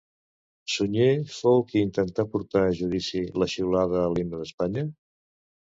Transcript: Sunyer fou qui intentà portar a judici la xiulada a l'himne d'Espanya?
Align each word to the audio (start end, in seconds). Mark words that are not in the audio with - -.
Sunyer 0.75 1.11
fou 1.33 1.61
qui 1.73 1.83
intentà 1.89 2.27
portar 2.33 2.65
a 2.71 2.75
judici 2.81 3.25
la 3.43 3.53
xiulada 3.55 4.05
a 4.07 4.11
l'himne 4.17 4.43
d'Espanya? 4.45 4.91